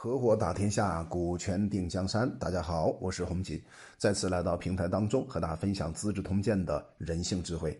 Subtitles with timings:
[0.00, 2.30] 合伙打天下，股权定江山。
[2.38, 3.60] 大家好，我是洪吉，
[3.96, 7.76] 再次来到平台当中，和大家分享《资治通鉴》的人性智慧。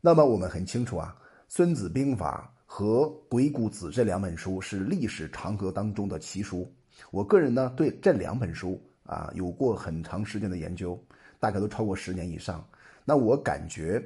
[0.00, 1.16] 那么我们很清楚啊，
[1.46, 6.68] 《孙子兵法》和《鬼谷子》这两本书是历史长河当中的奇书。
[7.12, 11.00] 我个人呢，对这两本书啊有过很长时间的研究，
[11.38, 12.66] 大概都超过十年以上。
[13.04, 14.04] 那我感觉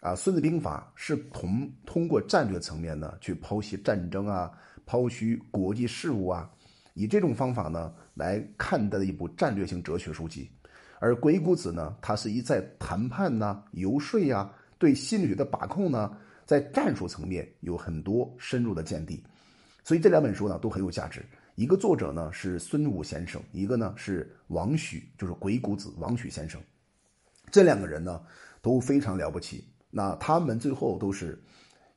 [0.00, 4.52] 啊，《孙子兵法》是同通过战略层面呢，去剖析战争啊，
[4.86, 6.50] 剖析国际事务啊。
[6.94, 10.50] 以这种方法呢来看待的一部战略性哲学书籍，
[11.00, 19.22] 而《鬼谷子》呢，他是一在谈判呐、游说呀、对心理学的把控呢，在战术层面有很多深入的见地，
[19.82, 21.24] 所以这两本书呢都很有价值。
[21.56, 26.60] 一个作者呢是孙武先生，一个呢是王许，就是《鬼谷子》王许先生，
[27.50, 28.22] 这两个人呢
[28.62, 29.64] 都非常了不起。
[29.90, 31.42] 那他们最后都是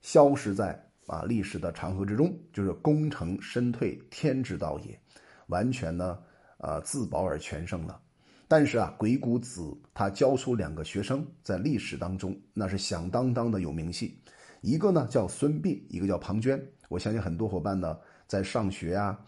[0.01, 0.86] 消失在。
[1.07, 4.99] 啊，历史的长河之中，就是功成身退，天之道也，
[5.47, 6.19] 完全呢，
[6.59, 7.99] 呃，自保而全胜了。
[8.47, 14.21] 但是啊，鬼谷子他教出两个学生，在历史当中那是响当当的有名气，
[14.61, 16.61] 一个呢叫孙膑，一个叫庞涓。
[16.87, 19.19] 我相信很多伙伴呢在上学啊，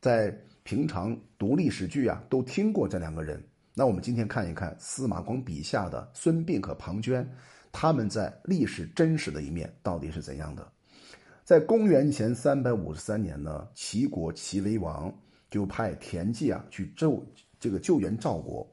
[0.00, 3.42] 在平常读历史剧啊，都听过这两个人。
[3.74, 7.26] 那我们今天看一看司马光笔下的孙膑和庞涓，
[7.72, 10.72] 他们在历史真实的一面到底是怎样的？
[11.50, 15.12] 在公元前三百五十三年呢，齐国齐威王
[15.50, 17.26] 就派田忌啊去救
[17.58, 18.64] 这个救援赵国。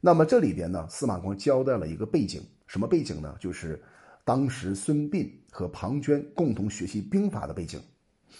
[0.00, 3.34] 那么这里边呢，司马光交代了一个背景，什么背景呢？
[3.40, 3.82] 就是
[4.24, 7.82] 当时孙膑和庞涓共同学习兵法的背景。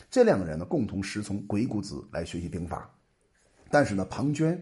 [0.08, 2.88] 这两个人呢，共同师从鬼谷子来学习兵法。
[3.68, 4.56] 但是呢，庞涓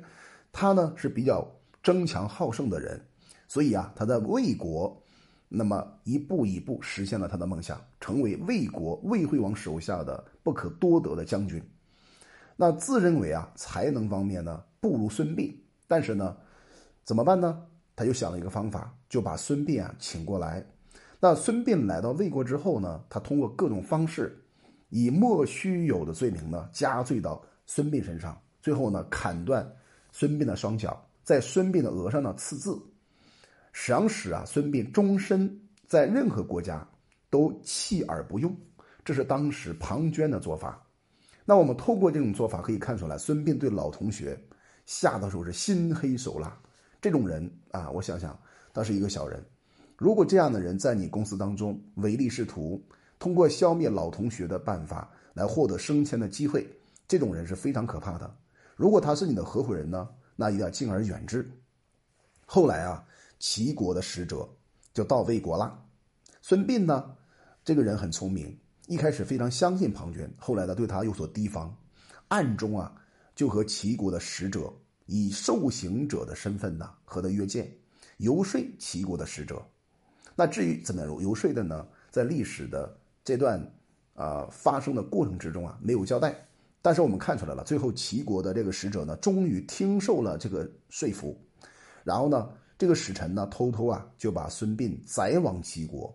[0.50, 1.46] 他呢是比较
[1.82, 2.98] 争强好胜的人，
[3.48, 5.04] 所以啊，他在魏国。
[5.48, 11.62] 那么一步一步实现了他的梦想，成为魏国魏惠王手下的不可多得的将军。
[12.56, 15.54] 那自认为啊才能方面呢不如孙膑，
[15.86, 16.36] 但是呢
[17.04, 17.62] 怎么办呢？
[17.96, 20.64] 他就想了一个方法，就把孙膑啊请过来。
[21.18, 24.40] 那孙膑来到魏国之后呢，他通过各种方式，
[24.90, 29.66] 以莫须有的罪名呢加罪到孙膑身上，最后呢砍断
[30.12, 32.78] 孙膑的双脚，在孙膑的额上呢刺字。
[33.72, 36.86] 想使啊，孙膑终身在任何国家
[37.30, 38.54] 都弃而不用，
[39.04, 40.82] 这是当时庞涓的做法。
[41.44, 44.38] 那我们透过这种做法可以看出来，孙膑对老同学
[44.84, 46.58] 下的时候是心黑手辣。
[47.00, 48.38] 这种人啊，我想想，
[48.74, 49.42] 他是一个小人。
[49.96, 52.82] 如果这样的人在你公司当中唯利是图，
[53.18, 56.68] 通过消灭老同学的办法来获得升迁的机会，
[57.06, 58.34] 这种人是非常可怕的。
[58.76, 61.48] 如果他是你的合伙人呢，那一定要敬而远之。
[62.44, 63.04] 后来啊。
[63.38, 64.48] 齐国的使者
[64.92, 65.84] 就到魏国了。
[66.42, 67.16] 孙膑呢，
[67.64, 71.76] 这个人很聪明，一开始非常相信庞涓，后来呢对他有所提防，
[72.28, 72.94] 暗中啊
[73.34, 74.72] 就和齐国的使者
[75.06, 77.70] 以受刑者的身份呢和他约见，
[78.16, 79.62] 游说齐国的使者。
[80.34, 81.86] 那至于怎么游说的呢？
[82.10, 83.72] 在历史的这段
[84.14, 86.48] 啊发生的过程之中啊没有交代，
[86.80, 91.38] 但是我们看出来了，最后齐国的这个使者呢终于听受了这个说服，
[92.02, 92.50] 然后呢。
[92.78, 96.14] 这个使臣呢，偷偷啊就把孙膑载往齐国。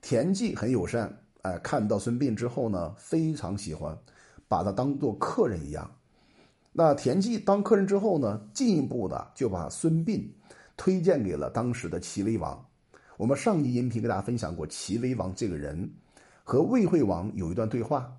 [0.00, 3.96] 田忌很友善，哎，看到孙膑之后呢，非常喜欢，
[4.48, 5.88] 把他当做客人一样。
[6.72, 10.26] 那田忌当客人之后呢，进一步的就把孙膑
[10.78, 12.66] 推荐给了当时的齐威王。
[13.18, 15.88] 我们上集音频给大家分享过，齐威王这个人
[16.42, 18.10] 和魏惠王有一段对话。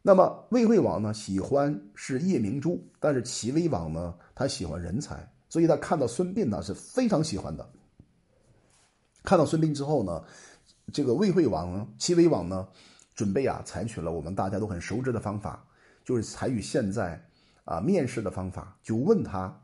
[0.00, 5.31] 那么魏惠王呢，喜欢是夜明珠，但是齐威王呢，他喜欢人才。
[5.52, 7.70] 所以他看到孙膑呢是非常喜欢的。
[9.22, 10.24] 看到孙膑之后呢，
[10.94, 12.66] 这个魏惠王、齐威王呢，
[13.14, 15.62] 准备啊采取了我们大家都很熟知的方法，
[16.06, 17.22] 就是采取现在
[17.66, 19.54] 啊面试的方法，就问他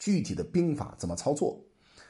[0.00, 1.56] 具体的兵法怎么操作。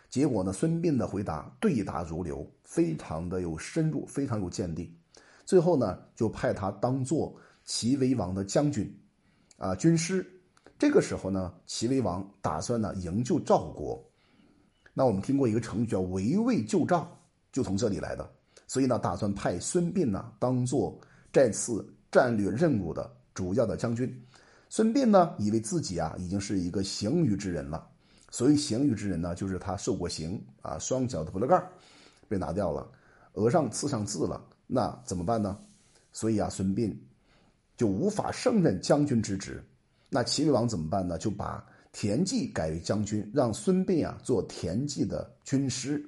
[0.09, 4.97] 结果呢，孙膑的回答对答如流，非常的有深入，非常有见地。
[5.45, 7.37] 最后呢，就派他当做
[7.67, 8.99] 齐威王的将军，
[9.59, 10.27] 啊军师。
[10.79, 14.03] 这个时候呢，齐威王打算呢营救赵国。
[14.93, 17.07] 那我们听过一个成语叫“围魏救赵”，
[17.53, 18.31] 就从这里来的。
[18.67, 20.99] 所以呢，打算派孙膑呢当做
[21.33, 24.23] 这次战略任务的主要的将军。
[24.69, 27.89] 孙膑呢，以为自己啊已经是一个刑狱之人了。
[28.31, 31.63] 所以刑狱之人呢，就是他受过刑啊，双脚的脖子盖
[32.29, 32.87] 被拿掉了，
[33.35, 35.57] 额上刺上字了，那怎么办呢？
[36.13, 36.95] 所以啊，孙膑
[37.77, 39.65] 就无法胜任将军之职。
[40.09, 41.19] 那齐威王怎么办呢？
[41.19, 46.05] 就把田忌改为将军，让孙膑啊做田忌的军师。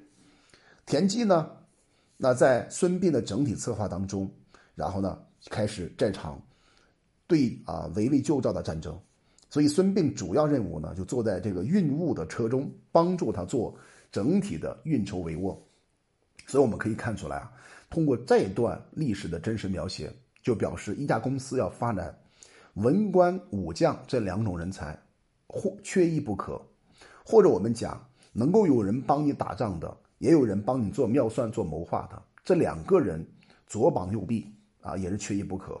[0.85, 1.51] 田忌呢，
[2.17, 4.31] 那在孙膑的整体策划当中，
[4.75, 5.19] 然后呢
[5.49, 6.41] 开始这场
[7.27, 8.97] 对啊围魏救赵的战争。
[9.49, 13.75] 所以孙膑主要任务呢，就坐在这个运物的车中，帮助他做
[14.11, 15.57] 整体的运筹帷幄。
[16.45, 17.51] 所以我们可以看出来啊，
[17.89, 20.11] 通过这段历史的真实描写，
[20.41, 22.15] 就表示一家公司要发展
[22.75, 24.97] 文官武将这两种人才，
[25.47, 26.61] 或缺一不可。
[27.25, 33.25] 或者我们讲，能够有人帮你打仗的，也有人帮你做妙算、做谋划的，这两个人
[33.67, 35.79] 左膀右臂啊，也是缺一不可。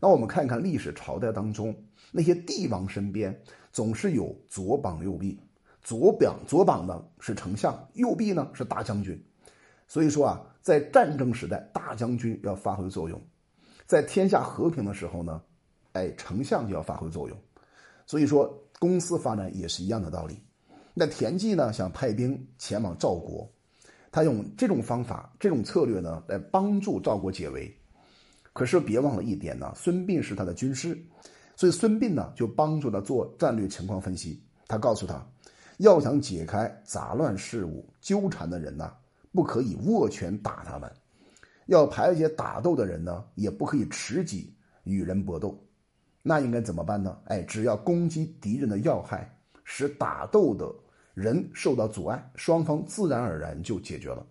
[0.00, 1.74] 那我们看看历史朝代当中。
[2.10, 3.38] 那些帝王身边
[3.70, 5.38] 总是有左膀右臂，
[5.82, 9.22] 左膀左膀呢是丞相，右臂呢是大将军。
[9.86, 13.18] 所以说啊，在战争时代，大将军要发挥作用；
[13.84, 15.42] 在天下和平的时候呢，
[15.92, 17.36] 哎，丞相就要发挥作用。
[18.06, 20.38] 所以说，公司发展也是一样的道理。
[20.94, 23.48] 那田忌呢，想派兵前往赵国，
[24.10, 27.72] 他用这种方法、这种策略呢，来帮助赵国解围。
[28.52, 31.00] 可是别忘了一点呢，孙膑是他的军师。
[31.54, 34.42] 所以孙膑呢，就帮助他做战略情况分析。
[34.66, 35.24] 他告诉他，
[35.78, 38.92] 要想解开杂乱事务纠缠的人呢，
[39.32, 40.88] 不可以握拳打他们；
[41.66, 45.56] 要排解打斗的人呢，也不可以持戟与人搏斗。
[46.22, 47.18] 那应该怎么办呢？
[47.26, 50.72] 哎，只要攻击敌人的要害，使打斗的
[51.14, 54.26] 人受到阻碍，双方自然而然就解决了，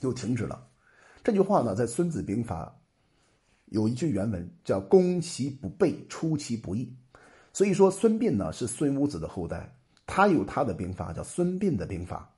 [0.00, 0.66] 就停止了。
[1.22, 2.64] 这句话呢，在《孙子兵法》。
[3.70, 6.96] 有一句原文叫“攻其不备，出其不意”，
[7.52, 9.68] 所以说孙膑呢是孙武子的后代，
[10.06, 12.32] 他有他的兵法叫孙膑的兵法，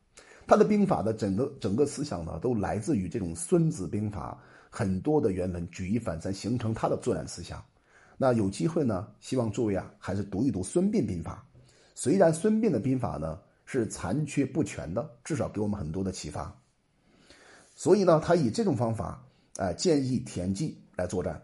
[0.47, 7.63] 他的兵法的整个整个思想呢都来自于这种孙子兵法很多的原文，举一反三形成他的作战思想。
[8.19, 11.43] 那有机会呢，希望诸位啊还是读一读孙膑兵法，
[11.95, 16.55] 虽然孙膑的兵法呢是残缺不全的，至少给我们很多的启发。
[17.75, 19.25] 所以呢，他以这种方法，
[19.57, 20.77] 哎，建议田忌。
[20.99, 21.41] 来作战，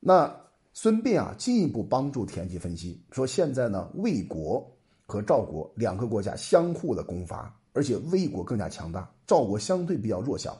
[0.00, 0.34] 那
[0.72, 4.66] 孙膑啊进一步帮助田忌分析说，现在呢魏国
[5.04, 10.58] 和赵国两个国家相互的攻伐，而且魏国更加强大，赵国相对比较弱小，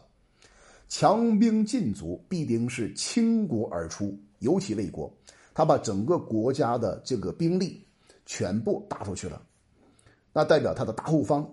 [0.90, 5.10] 强兵进足必定是倾国而出，尤其魏国，
[5.54, 7.86] 他把整个国家的这个兵力
[8.26, 9.40] 全部打出去了，
[10.32, 11.48] 那代表他的大后方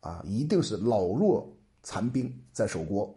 [0.00, 1.52] 啊一定是老弱
[1.82, 3.12] 残兵在守国，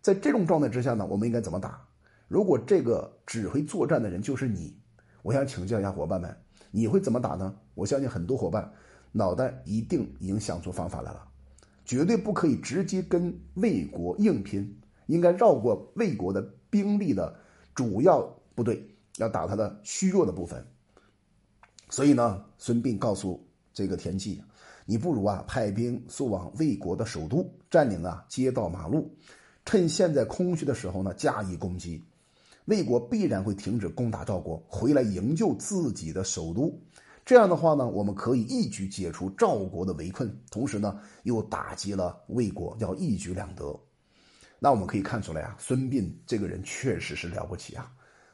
[0.00, 1.80] 在这种状态之下呢，我们应该怎么打？
[2.26, 4.76] 如果这个指挥作战的人就是你，
[5.22, 6.36] 我想请教一下伙伴们，
[6.70, 7.54] 你会怎么打呢？
[7.74, 8.70] 我相信很多伙伴
[9.12, 11.26] 脑袋一定已经想出方法来了，
[11.84, 17.34] 绝对不可以直接跟魏国硬拼，应该绕过魏国的兵力的
[17.74, 18.20] 主要
[18.58, 18.84] 部队，
[19.18, 20.66] 要打他的虚弱的部分。
[21.90, 23.40] 所以呢，孙膑告诉
[23.72, 24.42] 这个田忌，
[24.84, 29.08] 你不如啊派兵速往魏国的首都，占领啊街道马路，
[29.64, 32.02] 趁现在空虚的时候呢加以攻击。
[32.64, 36.76] 魏国必然会停止攻打赵国，回来营救自己的首都。
[37.24, 43.78] 这样的话呢，我们可以一举解除赵国的围困，同时呢，又打击了魏国，要一举两得。
[44.58, 47.88] 那我们可以看出来啊，孙膑这个人确实是了不起啊，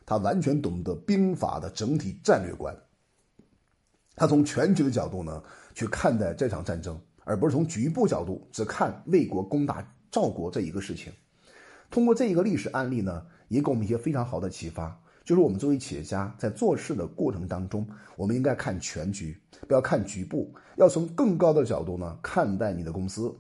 [0.07, 2.77] 他完全懂得兵法的整体战略观。
[4.17, 5.43] 他从全局的角度呢
[5.75, 11.13] 去看待这场战争，而不是从局部角度只看魏国攻打赵国这一个事情。
[11.91, 13.27] 通过这一个历史案例呢。
[13.49, 17.87] 也给我们一些非常好的启发，就是我们作为企业家在做事的过程当中，
[18.17, 23.33] 我们应该看全局，不要看局部，要从更高的角度呢看待你的公司，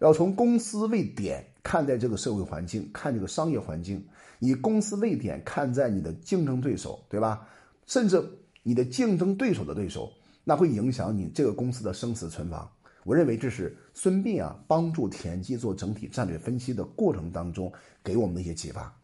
[0.00, 4.02] 要从公司为点看待这个社会环境，看这个商业环境，
[4.38, 7.48] 以公司位点看在你的竞争对手，对吧？
[7.86, 8.22] 甚至
[8.62, 10.12] 你的竞争对手的对手，
[10.44, 12.70] 那会影响你这个公司的生死存亡。
[13.04, 17.72] 我认为这是孙膑啊帮助田忌做整体战略分析的过程当中
[18.04, 18.94] 给我们的一些启发。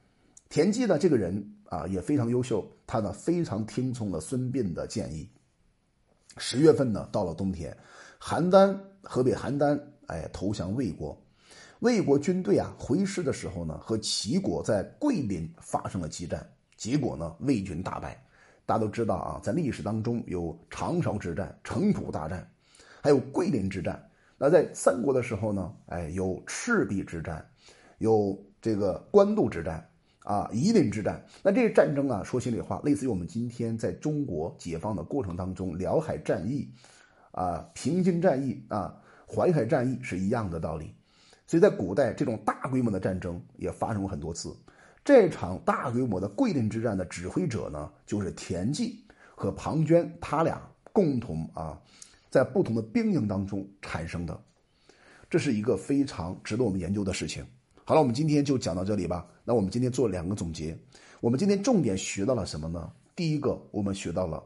[0.50, 5.26] 田忌呢，这个人啊也非常优秀，他呢非常听从了孙膑的建议。
[6.36, 7.74] 十月份呢，到了冬天，
[8.20, 11.18] 邯郸河北邯郸哎投降魏国，
[11.80, 18.20] 魏国军队啊回师的时候呢，和齐国在桂林发生了激战，结果呢魏军大败。
[18.66, 22.48] 大家都知道啊，在历史当中有长勺之战、城濮大战，
[23.02, 24.02] 还有桂林之战。
[24.38, 27.46] 那在三国的时候呢，哎有赤壁之战，
[27.98, 29.86] 有这个官渡之战。
[30.24, 36.66] 啊，夷陵之战，那这个战争啊，说心里话，类似于我们今天在中国解放的过程当中，辽海战役，
[37.32, 40.94] 啊，平津战役啊，淮海战役是一样的道理。
[41.46, 44.56] 所以在古代，这种大规模的战争也发生过很多次。
[45.04, 50.60] 这场大规模的桂林之战的指挥者呢，就是田忌和庞涓，他俩
[50.92, 51.78] 共同啊，
[52.30, 54.42] 在不同的兵营当中产生的，
[55.28, 57.44] 这是一个非常值得我们研究的事情。
[57.84, 59.26] 好了，我们今天就讲到这里吧。
[59.44, 60.74] 那我们今天做两个总结。
[61.20, 62.90] 我们今天重点学到了什么呢？
[63.14, 64.42] 第一个，我们学到了，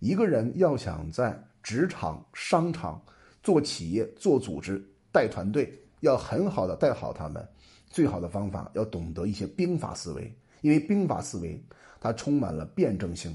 [0.00, 3.02] 一个人要想在职场、商场
[3.42, 5.72] 做企业、做组织、带团队，
[6.04, 7.46] 要很好的带好他们，
[7.88, 11.62] 最好的方法要懂得一些兵法思维，因为兵法思维
[11.98, 13.34] 它充满了辩证性，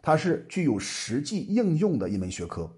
[0.00, 2.68] 它是具有实际应用的一门学科。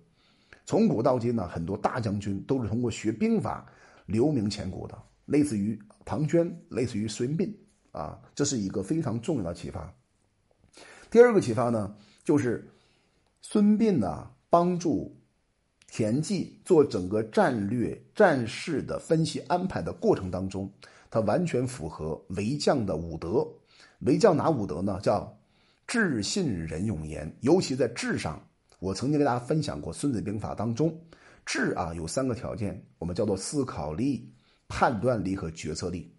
[0.67, 3.67] 从古到今呢，很多大将军都是通过学兵法
[4.07, 7.53] 留名千古的，类似于庞涓，类似于孙膑
[7.93, 9.93] 啊，这是一个非常重要的启发。
[11.11, 12.69] 第二个启发呢，就是
[13.41, 15.17] 孙膑呢帮助
[15.95, 20.73] 田忌做整个战略战事的分析安排的过程当中，
[21.11, 23.47] 他完全符合为将的五德。
[23.99, 24.99] 为将哪五德呢？
[25.03, 25.31] 叫
[25.87, 27.31] 智信仁勇严。
[27.43, 28.43] 尤其在智上，
[28.79, 30.99] 我曾经跟大家分享过《孙子兵法》当中，
[31.45, 34.33] 智啊有三个条件，我们叫做思考力、
[34.69, 36.11] 判断力和决策力。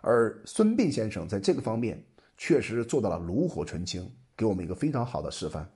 [0.00, 2.04] 而孙膑先生在这个方面
[2.36, 4.10] 确实做到了炉火纯青。
[4.36, 5.70] 给我们一个非常好的示范。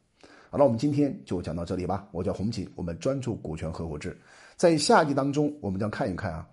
[0.55, 2.07] 好了，我们今天就讲到这里吧。
[2.13, 4.17] 我叫洪锦，我们专注股权合伙制。
[4.55, 6.49] 在下一集当中，我们将看一看啊，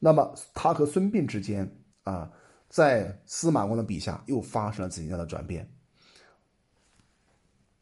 [0.00, 1.64] 那么他和孙膑之间
[2.02, 2.28] 啊，
[2.68, 5.64] 在司马光的笔下又发生了怎样的转变？